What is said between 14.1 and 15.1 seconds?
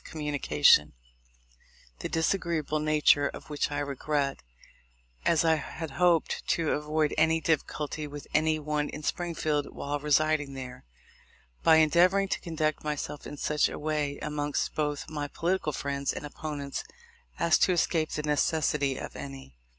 amongst both